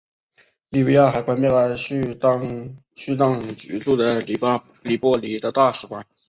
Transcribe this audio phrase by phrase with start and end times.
[0.69, 2.43] 利比亚还关闭了叙当
[3.55, 4.19] 局驻的
[4.81, 6.03] 黎波里的大使馆。